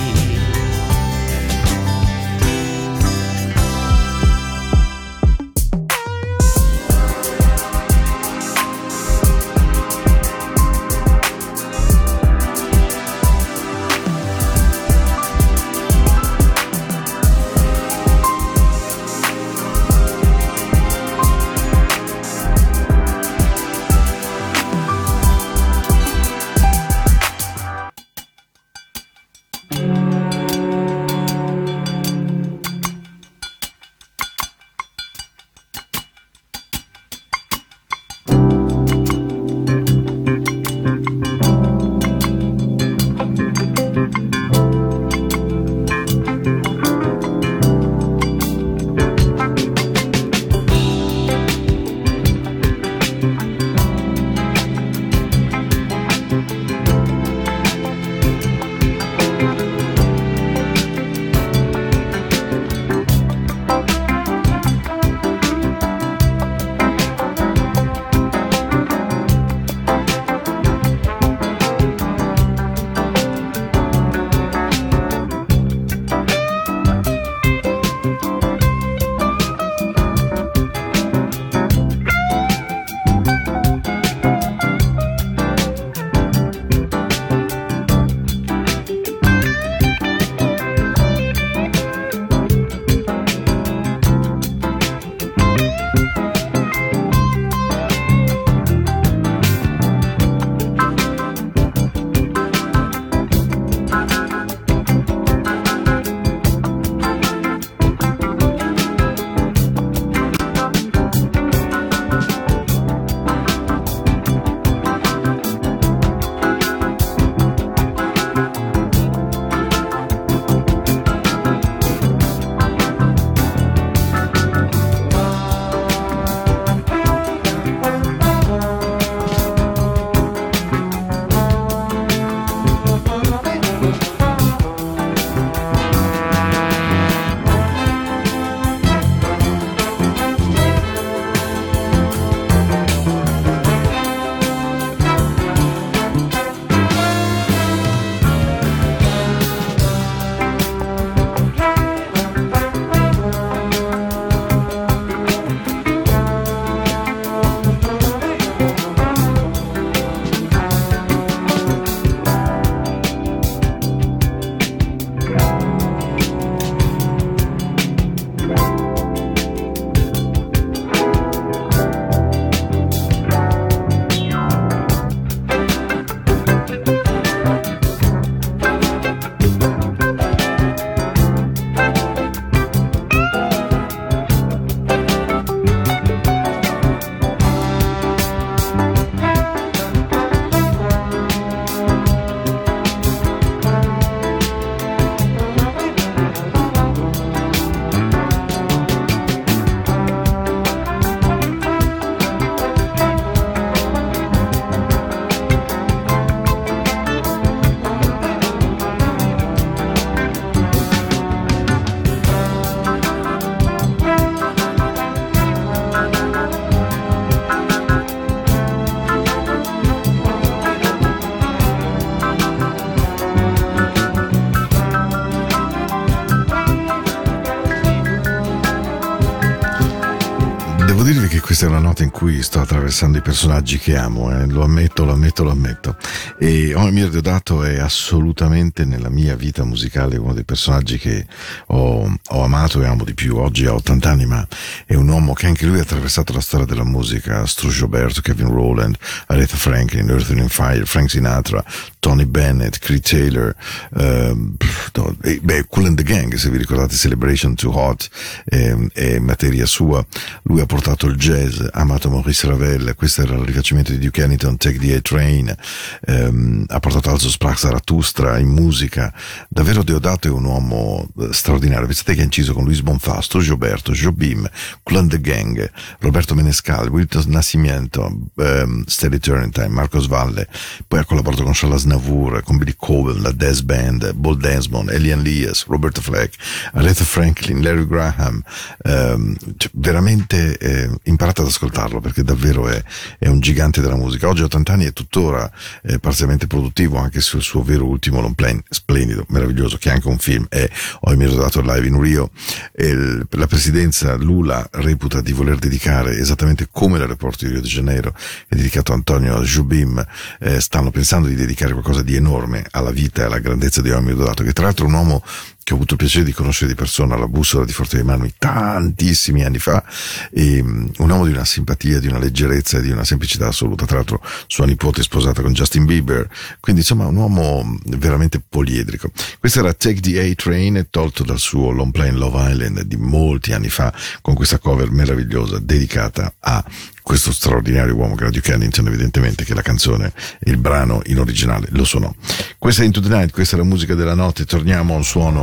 Cui 232.29 232.43
sto 232.43 232.59
attraversando 232.59 233.17
i 233.17 233.21
personaggi 233.21 233.79
che 233.79 233.97
amo, 233.97 234.31
eh. 234.31 234.45
lo 234.45 234.61
ammetto, 234.61 235.03
lo 235.03 235.13
ammetto, 235.13 235.43
lo 235.43 235.49
ammetto. 235.49 235.97
E 236.37 236.75
Omer 236.75 237.09
Deodato 237.09 237.63
è 237.63 237.79
assolutamente 237.79 238.85
nella 238.85 239.09
mia 239.09 239.35
vita 239.35 239.63
musicale 239.63 240.15
uno 240.15 240.33
dei 240.33 240.43
personaggi 240.43 240.99
che 240.99 241.25
ho, 241.67 242.15
ho 242.27 242.43
amato 242.43 242.83
e 242.83 242.85
amo 242.85 243.03
di 243.03 243.15
più. 243.15 243.37
Oggi 243.37 243.65
ha 243.65 243.73
80 243.73 244.09
anni, 244.09 244.25
ma 244.27 244.47
è 244.85 244.93
un 244.93 245.07
uomo 245.07 245.33
che 245.33 245.47
anche 245.47 245.65
lui 245.65 245.79
ha 245.79 245.81
attraversato 245.81 246.31
la 246.31 246.39
storia 246.39 246.67
della 246.67 246.83
musica. 246.83 247.47
Struge 247.47 247.77
Gilberto, 247.77 248.21
Kevin 248.21 248.49
Rowland, 248.49 248.95
Aretha 249.25 249.57
Franklin, 249.57 250.07
Earth 250.07 250.29
and 250.29 250.49
Fire, 250.49 250.85
Frank 250.85 251.09
Sinatra, 251.09 251.63
Tony 251.99 252.25
Bennett, 252.25 252.77
Creed 252.77 253.01
Taylor, 253.01 253.55
ehm, 253.97 254.55
no, 254.99 255.15
e, 255.23 255.39
beh, 255.41 255.65
Cool 255.69 255.87
and 255.87 255.97
the 255.97 256.03
Gang, 256.03 256.33
se 256.35 256.49
vi 256.49 256.57
ricordate 256.57 256.95
Celebration 256.95 257.55
Too 257.55 257.71
Hot, 257.73 258.09
ehm, 258.45 258.89
è 258.93 259.19
materia 259.19 259.65
sua. 259.65 260.05
Lui 260.43 260.59
ha 260.59 260.65
portato 260.65 261.07
il 261.07 261.15
jazz, 261.15 261.59
ha 261.59 261.79
amato 261.79 262.09
Maurice 262.09 262.47
Ravel, 262.47 262.93
questo 262.95 263.21
era 263.21 263.35
il 263.35 263.45
rifacimento 263.45 263.91
di 263.91 263.99
Duke 263.99 264.21
Ellington, 264.21 264.57
Take 264.57 264.79
the 264.79 264.95
A-Train, 264.95 265.55
ehm, 266.01 266.65
ha 266.67 266.79
portato 266.79 267.09
Also 267.09 267.29
Sprach 267.29 267.59
Zarathustra 267.59 268.37
in 268.37 268.49
musica. 268.49 269.13
Davvero 269.47 269.83
Deodato 269.83 270.27
è 270.27 270.31
un 270.31 270.43
uomo 270.43 271.07
eh, 271.19 271.29
straordinario. 271.31 271.87
Pensate 271.87 272.15
che 272.15 272.21
ha 272.21 272.25
inciso 272.25 272.53
con 272.53 272.63
Luis 272.63 272.81
Bonfasto, 272.81 273.39
Gilberto, 273.39 273.91
Jobim, 273.93 274.49
Cool 274.83 274.99
and 274.99 275.09
the 275.09 275.21
Gang, 275.21 275.71
Roberto 275.99 276.35
Menescal, 276.35 276.89
Wilton 276.89 277.23
Nascimento, 277.27 278.17
ehm, 278.37 278.83
Steady 278.85 279.19
Turrentine, 279.19 279.69
Marcos 279.69 280.07
Valle, 280.07 280.47
poi 280.87 280.99
ha 280.99 281.05
collaborato 281.05 281.43
con 281.43 281.53
Charles 281.53 281.83
Navour, 281.83 282.43
con 282.43 282.57
Billy 282.57 282.75
Cobham, 282.75 283.21
la 283.21 283.31
Death 283.31 283.63
Band, 283.63 284.15
Paul 284.19 284.37
Desmond, 284.37 284.88
Elian 284.91 285.21
Leas, 285.21 285.65
Roberto 285.67 286.01
Fleck, 286.01 286.35
Aretha 286.73 287.03
Franklin, 287.03 287.61
Larry 287.61 287.87
Graham, 287.87 288.41
ehm, 288.83 289.35
cioè, 289.57 289.71
veramente 289.73 290.57
eh, 290.57 290.89
imparate 291.03 291.41
ad 291.41 291.47
ascoltarlo 291.47 291.99
perché 291.99 292.23
davvero 292.23 292.67
è, 292.67 292.81
è 293.17 293.27
un 293.27 293.39
gigante 293.39 293.81
della 293.81 293.95
musica. 293.95 294.27
Oggi 294.27 294.41
a 294.41 294.45
80 294.45 294.73
anni 294.73 294.85
è 294.85 294.93
tuttora 294.93 295.49
eh, 295.83 295.99
parzialmente 295.99 296.47
produttivo 296.47 296.97
anche 296.97 297.21
sul 297.21 297.41
suo 297.41 297.63
vero 297.63 297.85
ultimo 297.85 298.21
long 298.21 298.35
play, 298.35 298.59
splendido, 298.69 299.25
meraviglioso, 299.29 299.77
che 299.77 299.89
è 299.89 299.93
anche 299.93 300.07
un 300.07 300.17
film, 300.17 300.45
è 300.49 300.69
Ho 301.01 301.15
dato 301.15 301.61
live 301.61 301.87
in 301.87 301.99
Rio. 301.99 302.31
Il- 302.77 303.27
la 303.31 303.47
presidenza 303.47 304.15
Lula 304.15 304.67
reputa 304.71 305.21
di 305.21 305.31
voler 305.31 305.57
dedicare 305.57 306.17
esattamente 306.17 306.67
come 306.71 306.97
l'aeroporto 306.97 307.45
di 307.45 307.51
Rio 307.51 307.61
de 307.61 307.67
Janeiro 307.67 308.13
è 308.47 308.55
dedicato 308.55 308.91
a 308.91 308.95
Antonio 308.95 309.41
Jubim, 309.41 310.03
eh, 310.39 310.59
stanno 310.59 310.91
pensando 310.91 311.27
di 311.27 311.35
dedicare 311.35 311.71
qualcosa 311.73 312.01
di 312.01 312.15
enorme 312.15 312.65
alla 312.71 312.91
vita 312.91 313.21
e 313.21 313.25
alla 313.25 313.39
grandezza 313.39 313.81
di 313.81 313.91
Omio 313.91 314.15
Dodato, 314.15 314.43
che 314.43 314.53
tra 314.53 314.68
l'altro 314.69 314.85
è 314.85 314.87
un 314.87 314.95
uomo 314.95 315.23
che 315.69 315.73
ho 315.73 315.77
avuto 315.77 315.93
il 315.93 315.99
piacere 315.99 316.25
di 316.25 316.33
conoscere 316.33 316.71
di 316.71 316.75
persona 316.75 317.13
alla 317.13 317.27
bussola 317.27 317.63
di 317.63 317.73
Forte 317.73 317.97
dei 317.97 318.05
Manui 318.05 318.33
tantissimi 318.37 319.43
anni 319.43 319.59
fa, 319.59 319.83
e, 320.31 320.63
mm, 320.63 320.87
un 320.97 321.09
uomo 321.09 321.25
di 321.25 321.31
una 321.31 321.45
simpatia, 321.45 321.99
di 321.99 322.07
una 322.07 322.17
leggerezza 322.17 322.79
e 322.79 322.81
di 322.81 322.89
una 322.89 323.03
semplicità 323.03 323.47
assoluta. 323.47 323.85
Tra 323.85 323.97
l'altro 323.97 324.19
sua 324.47 324.65
nipote 324.65 325.01
è 325.01 325.03
sposata 325.03 325.43
con 325.43 325.53
Justin 325.53 325.85
Bieber, 325.85 326.27
quindi 326.59 326.81
insomma 326.81 327.05
un 327.05 327.17
uomo 327.17 327.77
veramente 327.85 328.41
poliedrico. 328.47 329.11
Questo 329.39 329.59
era 329.59 329.73
Take 329.73 329.99
the 329.99 330.19
A-Train, 330.19 330.87
tolto 330.89 331.23
dal 331.23 331.37
suo 331.37 331.69
long 331.69 331.91
play 331.91 332.09
in 332.09 332.17
Love 332.17 332.51
Island 332.51 332.81
di 332.83 332.97
molti 332.97 333.53
anni 333.53 333.69
fa, 333.69 333.93
con 334.21 334.33
questa 334.33 334.57
cover 334.57 334.89
meravigliosa 334.89 335.59
dedicata 335.59 336.33
a 336.39 336.63
questo 337.09 337.31
straordinario 337.31 337.95
uomo 337.95 338.13
che 338.13 338.21
era 338.21 338.31
Duke 338.31 338.53
Ellington 338.53 338.85
evidentemente 338.85 339.43
che 339.43 339.55
la 339.55 339.63
canzone 339.63 340.13
il 340.41 340.57
brano 340.57 341.01
in 341.05 341.17
originale 341.17 341.65
lo 341.71 341.83
suonò. 341.83 342.13
Questa 342.59 342.83
è 342.83 342.85
Into 342.85 343.01
the 343.01 343.07
Night 343.07 343.31
questa 343.31 343.55
è 343.55 343.57
la 343.57 343.65
musica 343.65 343.95
della 343.95 344.13
notte 344.13 344.45
torniamo 344.45 344.93
a 344.93 344.97
un 344.97 345.03
suono 345.03 345.41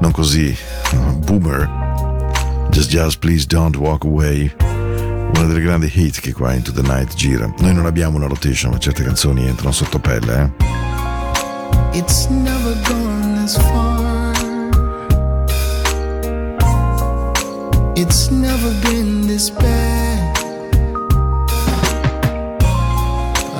non 0.00 0.10
così 0.10 0.54
uh, 0.92 1.18
boomer. 1.20 2.68
Just 2.68 2.90
Just 2.90 3.18
Please 3.18 3.46
Don't 3.46 3.76
Walk 3.76 4.04
Away. 4.04 4.54
Una 4.58 5.44
delle 5.44 5.62
grandi 5.62 5.90
hit 5.90 6.20
che 6.20 6.34
qua 6.34 6.52
Into 6.52 6.70
the 6.70 6.82
Night 6.82 7.14
gira. 7.14 7.50
Noi 7.60 7.72
non 7.72 7.86
abbiamo 7.86 8.18
una 8.18 8.26
rotation 8.26 8.70
ma 8.70 8.78
certe 8.78 9.02
canzoni 9.02 9.46
entrano 9.46 9.72
sotto 9.72 9.98
pelle 9.98 10.52
eh. 11.94 11.98
It's 11.98 12.26
never 12.26 12.76
gone 12.86 13.40
this 13.40 13.56
far. 13.56 14.34
It's 17.96 18.28
never 18.28 18.70
been 18.82 19.26
this 19.26 19.48
bad. 19.48 19.99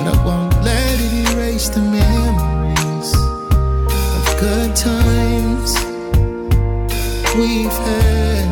But 0.03 0.17
I 0.17 0.25
won't 0.25 0.63
let 0.63 0.99
it 0.99 1.13
erase 1.31 1.69
the 1.69 1.79
memories 1.79 3.13
of 4.17 4.23
good 4.39 4.75
times 4.75 5.75
we've 7.37 7.77
had. 7.85 8.47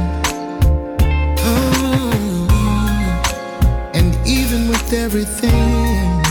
Oh, 1.39 2.47
and 3.95 4.15
even 4.27 4.67
with 4.69 4.93
everything 4.93 6.21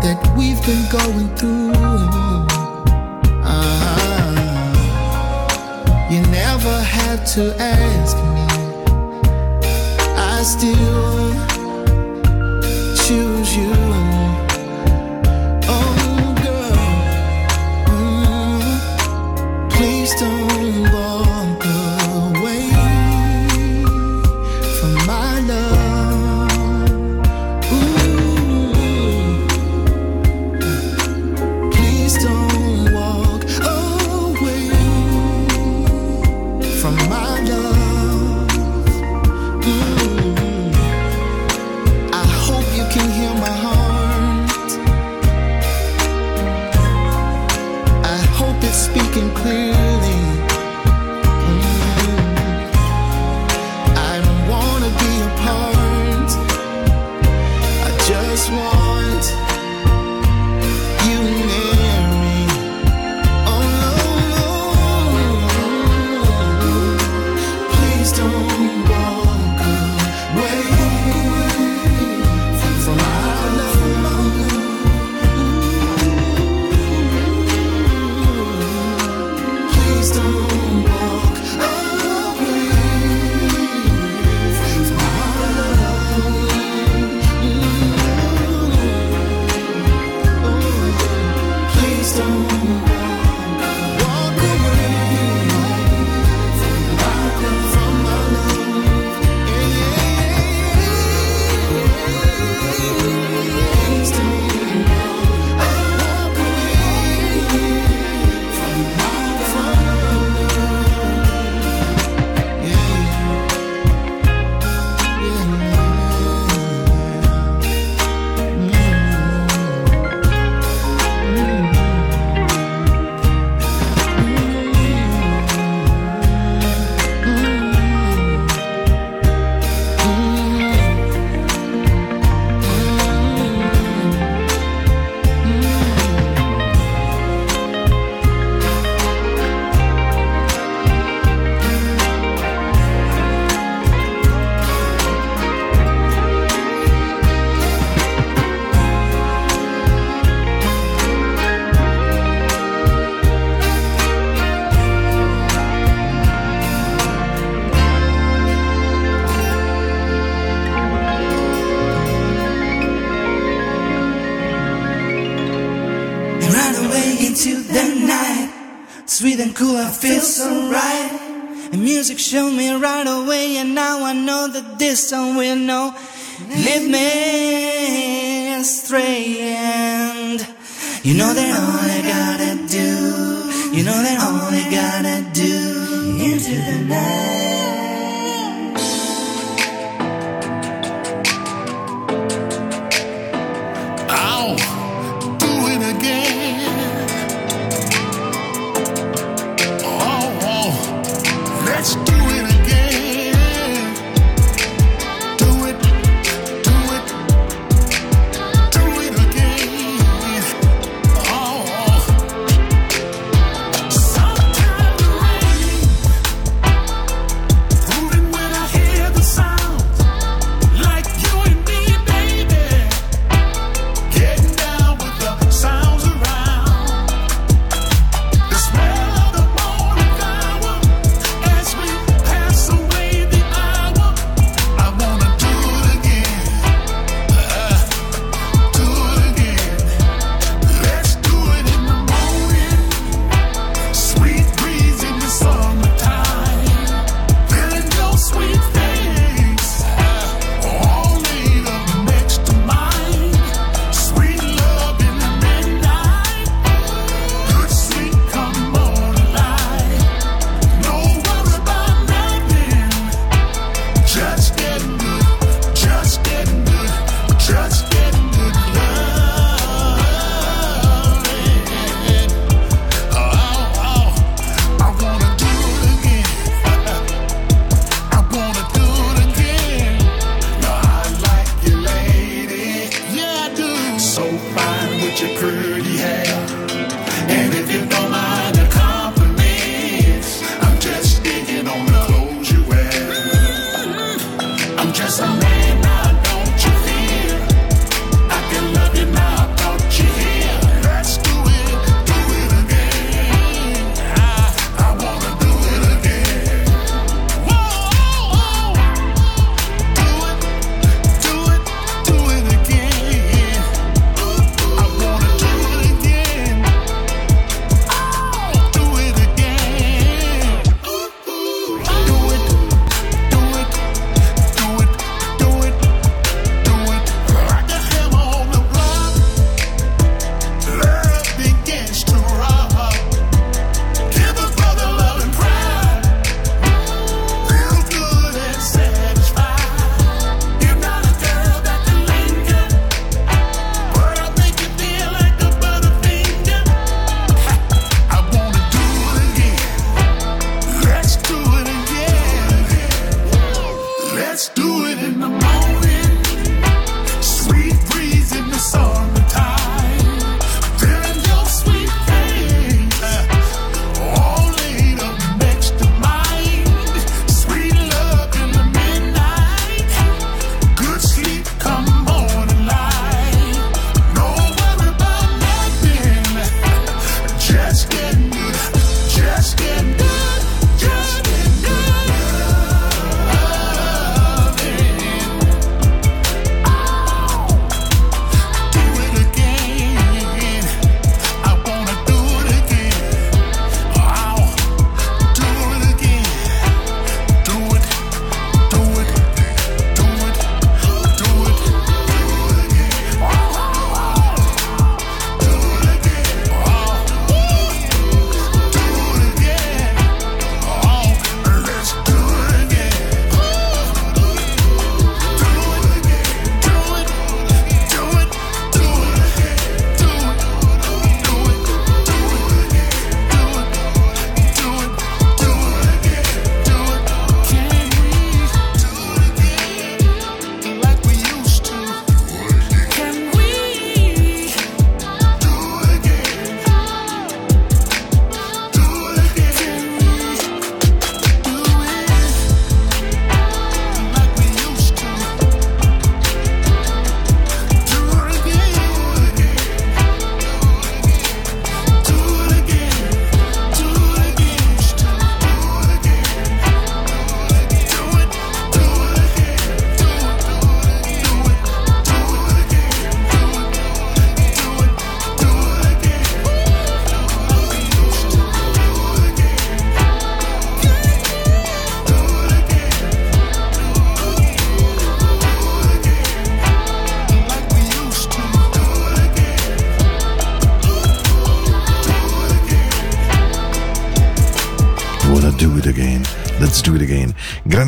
that 0.00 0.20
we've 0.36 0.62
been 0.64 0.86
going 0.92 1.28
through. 1.34 1.72
Ah, 3.42 4.30
you 6.08 6.20
never 6.28 6.82
had 6.82 7.26
to 7.34 7.52
ask 7.58 8.16
me. 8.16 8.46
I 10.16 10.42
still 10.44 11.53
choose 13.06 13.54
you. 13.58 14.13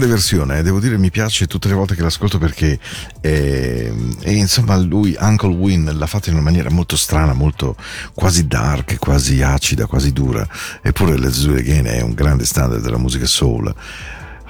Grande 0.06 0.22
versione, 0.22 0.58
eh, 0.58 0.62
devo 0.62 0.78
dire 0.78 0.98
mi 0.98 1.10
piace 1.10 1.46
tutte 1.46 1.66
le 1.66 1.74
volte 1.74 1.96
che 1.96 2.02
l'ascolto 2.02 2.38
perché 2.38 2.78
eh, 3.20 3.92
e 4.20 4.32
insomma 4.34 4.76
lui, 4.76 5.16
Uncle 5.18 5.52
Win, 5.52 5.90
l'ha 5.92 6.06
fatta 6.06 6.28
in 6.28 6.36
una 6.36 6.44
maniera 6.44 6.70
molto 6.70 6.96
strana, 6.96 7.32
molto 7.32 7.74
quasi 8.14 8.46
dark, 8.46 8.98
quasi 8.98 9.42
acida, 9.42 9.86
quasi 9.86 10.12
dura. 10.12 10.46
Eppure 10.80 11.18
Let's 11.18 11.44
Do 11.44 11.56
It 11.56 11.60
Again 11.60 11.86
è 11.86 12.00
un 12.02 12.14
grande 12.14 12.44
standard 12.44 12.82
della 12.82 12.98
musica 12.98 13.26
soul. 13.26 13.74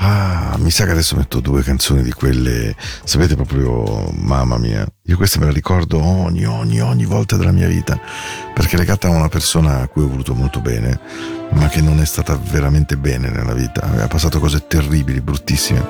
Ah, 0.09 0.55
mi 0.59 0.71
sa 0.71 0.85
che 0.85 0.93
adesso 0.93 1.17
metto 1.17 1.41
due 1.41 1.65
canzoni 1.65 2.01
di 2.01 2.13
quelle, 2.13 2.77
sapete 3.03 3.35
proprio, 3.35 4.09
mamma 4.13 4.57
mia, 4.57 4.87
io 5.03 5.17
queste 5.17 5.41
me 5.41 5.47
le 5.47 5.53
ricordo 5.53 6.01
ogni, 6.01 6.45
ogni, 6.45 6.81
ogni 6.81 7.05
volta 7.05 7.37
della 7.37 7.51
mia 7.51 7.67
vita, 7.67 7.99
perché 8.55 8.77
legata 8.77 9.09
a 9.09 9.11
una 9.11 9.29
persona 9.29 9.81
a 9.81 9.89
cui 9.89 10.05
ho 10.05 10.09
voluto 10.09 10.33
molto 10.33 10.61
bene, 10.61 11.01
ma 11.51 11.67
che 11.67 11.81
non 11.81 12.01
è 12.01 12.05
stata 12.05 12.37
veramente 12.37 12.97
bene 12.97 13.31
nella 13.31 13.53
vita, 13.53 13.83
aveva 13.83 14.07
passato 14.07 14.39
cose 14.39 14.69
terribili, 14.69 15.21
bruttissime, 15.21 15.85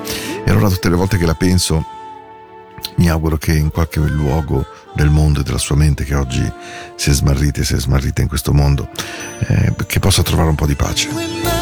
e 0.47 0.51
allora 0.51 0.71
tutte 0.71 0.89
le 0.89 0.97
volte 0.97 1.19
che 1.19 1.27
la 1.27 1.35
penso 1.35 1.85
mi 2.97 3.11
auguro 3.11 3.37
che 3.37 3.53
in 3.53 3.71
qualche 3.71 4.01
luogo 4.01 4.65
del 4.95 5.11
mondo 5.11 5.41
e 5.41 5.43
della 5.43 5.59
sua 5.59 5.77
mente 5.77 6.05
che 6.05 6.15
oggi 6.15 6.51
si 6.95 7.11
è 7.11 7.13
smarrita 7.13 7.61
e 7.61 7.65
si 7.65 7.75
è 7.75 7.79
smarrita 7.79 8.23
in 8.23 8.29
questo 8.29 8.55
mondo, 8.55 8.89
eh, 9.41 9.75
che 9.87 9.99
possa 9.99 10.23
trovare 10.23 10.49
un 10.49 10.55
po' 10.55 10.67
di 10.67 10.75
pace. 10.75 11.56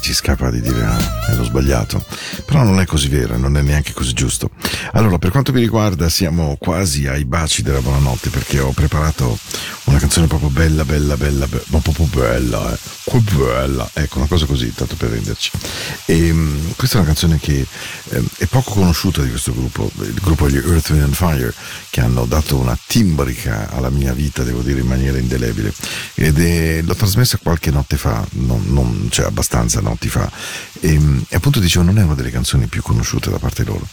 Ci 0.00 0.14
scappa 0.14 0.50
di 0.50 0.60
dire 0.60 0.84
ah, 0.84 1.34
l'ho 1.34 1.44
sbagliato, 1.44 2.04
però 2.44 2.62
non 2.62 2.80
è 2.80 2.86
così 2.86 3.08
vero, 3.08 3.36
non 3.36 3.56
è 3.56 3.62
neanche 3.62 3.92
così 3.92 4.12
giusto. 4.12 4.50
Allora, 4.92 5.18
per 5.18 5.30
quanto 5.30 5.52
mi 5.52 5.60
riguarda, 5.60 6.08
siamo 6.08 6.56
quasi 6.58 7.06
ai 7.06 7.24
baci 7.24 7.62
della 7.62 7.80
buonanotte 7.80 8.28
perché 8.30 8.58
ho 8.58 8.72
preparato 8.72 9.38
una 9.84 9.98
canzone 9.98 10.26
proprio 10.26 10.48
bella, 10.50 10.84
bella, 10.84 11.16
bella, 11.16 11.46
be- 11.46 11.62
ma 11.68 11.78
proprio 11.78 12.06
bella, 12.06 12.72
eh. 12.72 12.78
Che 13.10 13.18
bella, 13.34 13.90
ecco, 13.92 14.18
una 14.18 14.26
cosa 14.28 14.46
così, 14.46 14.72
tanto 14.72 14.94
per 14.94 15.10
renderci. 15.10 15.50
E, 16.06 16.32
mm, 16.32 16.70
questa 16.76 16.96
è 16.96 16.98
una 17.00 17.08
canzone 17.08 17.38
che 17.40 17.66
ehm, 18.10 18.26
è 18.38 18.46
poco 18.46 18.72
conosciuta 18.72 19.22
di 19.22 19.30
questo 19.30 19.52
gruppo, 19.52 19.90
il 20.00 20.14
gruppo 20.20 20.46
degli 20.48 20.56
Earth, 20.64 20.90
Wind 20.90 21.02
and 21.02 21.14
Fire, 21.14 21.52
che 21.90 22.00
hanno 22.00 22.24
dato 22.26 22.56
una 22.56 22.78
timbrica 22.86 23.68
alla 23.70 23.90
mia 23.90 24.12
vita, 24.12 24.44
devo 24.44 24.60
dire, 24.60 24.80
in 24.80 24.86
maniera 24.86 25.18
indelebile. 25.18 25.72
Ed 26.14 26.38
è, 26.38 26.82
l'ho 26.82 26.94
trasmessa 26.94 27.38
qualche 27.42 27.70
notte 27.72 27.96
fa, 27.96 28.24
non, 28.32 28.62
non- 28.66 29.08
cioè 29.10 29.26
abbastanza 29.26 29.80
notti 29.80 30.08
fa. 30.08 30.30
E, 30.80 30.98
mm, 30.98 31.18
e 31.28 31.36
appunto 31.36 31.58
dicevo, 31.58 31.84
non 31.84 31.98
è 31.98 32.02
una 32.02 32.14
delle 32.14 32.30
canzoni 32.30 32.66
più 32.66 32.82
conosciute 32.82 33.28
da 33.30 33.38
parte 33.38 33.64
loro. 33.64 33.86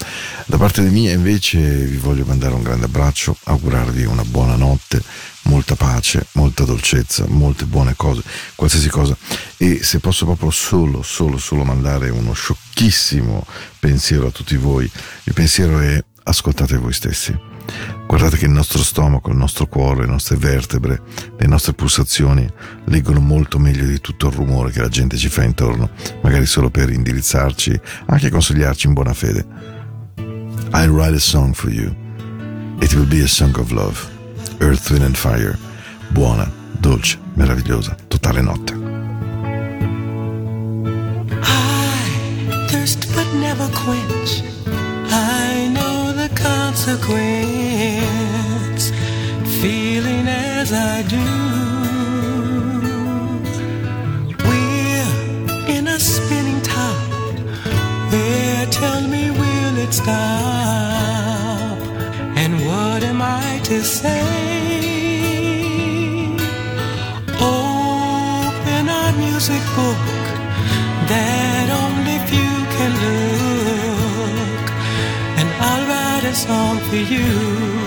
Da 0.45 0.57
parte 0.57 0.81
mia 0.89 1.11
invece 1.11 1.59
vi 1.59 1.97
voglio 1.97 2.25
mandare 2.25 2.53
un 2.53 2.63
grande 2.63 2.85
abbraccio, 2.85 3.37
augurarvi 3.43 4.05
una 4.05 4.23
buona 4.23 4.55
notte, 4.55 5.01
molta 5.43 5.75
pace, 5.75 6.27
molta 6.33 6.63
dolcezza, 6.63 7.25
molte 7.27 7.65
buone 7.65 7.95
cose, 7.95 8.21
qualsiasi 8.55 8.89
cosa. 8.89 9.15
E 9.57 9.83
se 9.83 9.99
posso 9.99 10.25
proprio 10.25 10.51
solo, 10.51 11.01
solo, 11.01 11.37
solo 11.37 11.63
mandare 11.63 12.09
uno 12.09 12.33
sciocchissimo 12.33 13.45
pensiero 13.79 14.27
a 14.27 14.31
tutti 14.31 14.55
voi, 14.55 14.89
il 15.23 15.33
pensiero 15.33 15.79
è 15.79 16.03
ascoltate 16.23 16.77
voi 16.77 16.93
stessi. 16.93 17.35
Guardate 18.05 18.37
che 18.37 18.45
il 18.45 18.51
nostro 18.51 18.81
stomaco, 18.81 19.29
il 19.29 19.37
nostro 19.37 19.67
cuore, 19.67 20.01
le 20.01 20.11
nostre 20.11 20.37
vertebre, 20.37 21.01
le 21.37 21.47
nostre 21.47 21.73
pulsazioni 21.73 22.47
leggono 22.85 23.19
molto 23.19 23.59
meglio 23.59 23.85
di 23.85 23.99
tutto 23.99 24.27
il 24.27 24.33
rumore 24.33 24.71
che 24.71 24.79
la 24.79 24.87
gente 24.87 25.17
ci 25.17 25.27
fa 25.27 25.43
intorno, 25.43 25.89
magari 26.21 26.45
solo 26.45 26.69
per 26.69 26.89
indirizzarci, 26.89 27.79
anche 28.05 28.29
consigliarci 28.29 28.87
in 28.87 28.93
buona 28.93 29.13
fede. 29.13 29.76
I'll 30.73 30.89
write 30.91 31.13
a 31.13 31.19
song 31.19 31.53
for 31.53 31.69
you. 31.69 31.95
It 32.81 32.93
will 32.95 33.05
be 33.05 33.21
a 33.21 33.27
song 33.27 33.57
of 33.59 33.71
love. 33.71 34.09
Earth, 34.61 34.91
Wind 34.91 35.03
and 35.03 35.17
Fire. 35.17 35.55
Buona, 36.13 36.51
dolce, 36.81 37.17
meravigliosa, 37.35 37.95
totale 38.09 38.43
notte. 38.43 38.73
I 41.43 42.67
thirst 42.69 43.07
but 43.15 43.27
never 43.35 43.67
quench. 43.73 44.43
I 45.11 45.67
know 45.73 46.11
the 46.13 46.29
consequence. 46.35 47.07
Feeling 49.61 50.27
as 50.27 50.71
I 50.73 51.03
do. 51.03 51.56
It 59.87 59.93
stop? 59.93 61.77
And 62.41 62.53
what 62.65 63.03
am 63.03 63.21
I 63.21 63.59
to 63.65 63.83
say? 63.83 64.23
Open 67.39 68.89
our 68.89 69.11
music 69.17 69.63
book 69.75 70.05
that 71.11 71.67
only 71.83 72.17
few 72.31 72.53
can 72.75 72.91
look, 73.05 74.65
and 75.39 75.47
I'll 75.67 75.85
write 75.89 76.25
a 76.25 76.35
song 76.35 76.79
for 76.89 77.01
you. 77.13 77.86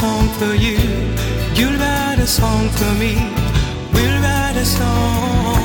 Song 0.00 0.28
for 0.38 0.54
you, 0.54 0.76
you'll 1.54 1.78
write 1.78 2.18
a 2.18 2.26
song 2.26 2.68
for 2.68 2.92
me, 3.00 3.14
we'll 3.94 4.20
write 4.20 4.56
a 4.56 4.64
song 4.64 5.55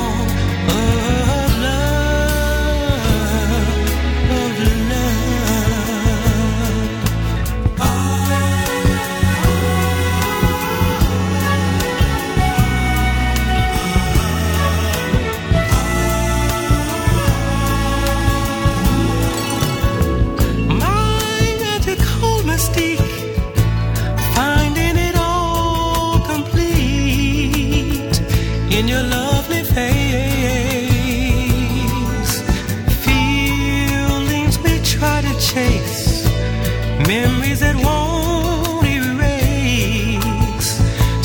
memories 37.12 37.60
that 37.60 37.76
won't 37.76 38.88
erase, 38.88 40.70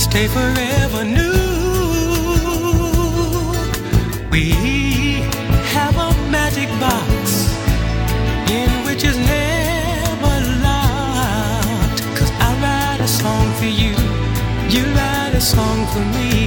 stay 0.07 0.26
forever 0.26 1.05
new. 1.05 1.30
We 4.34 4.45
have 5.76 5.95
a 6.09 6.11
magic 6.37 6.68
box 6.84 7.22
in 8.59 8.68
which 8.87 9.05
is 9.11 9.16
never 9.16 10.34
locked. 10.66 12.01
Cause 12.18 12.32
I 12.47 12.51
write 12.62 13.01
a 13.09 13.11
song 13.22 13.47
for 13.59 13.70
you, 13.82 13.95
you 14.74 14.82
write 14.97 15.34
a 15.34 15.41
song 15.41 15.78
for 15.93 16.05
me, 16.16 16.46